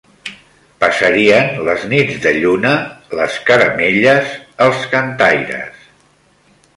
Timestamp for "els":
4.67-4.81